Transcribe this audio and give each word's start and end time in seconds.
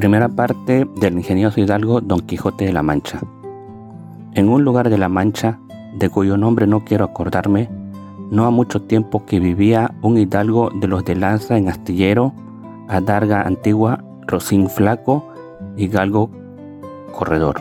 Primera 0.00 0.30
parte 0.30 0.88
del 0.96 1.18
ingenioso 1.18 1.60
hidalgo 1.60 2.00
Don 2.00 2.20
Quijote 2.20 2.64
de 2.64 2.72
la 2.72 2.82
Mancha. 2.82 3.20
En 4.32 4.48
un 4.48 4.64
lugar 4.64 4.88
de 4.88 4.96
la 4.96 5.10
Mancha, 5.10 5.58
de 5.98 6.08
cuyo 6.08 6.38
nombre 6.38 6.66
no 6.66 6.86
quiero 6.86 7.04
acordarme, 7.04 7.68
no 8.30 8.46
ha 8.46 8.50
mucho 8.50 8.80
tiempo 8.80 9.26
que 9.26 9.40
vivía 9.40 9.92
un 10.00 10.16
hidalgo 10.16 10.70
de 10.70 10.88
los 10.88 11.04
de 11.04 11.16
lanza 11.16 11.58
en 11.58 11.68
astillero, 11.68 12.32
adarga 12.88 13.42
antigua, 13.42 14.02
rocín 14.26 14.70
flaco 14.70 15.28
y 15.76 15.88
galgo 15.88 16.30
corredor. 17.12 17.60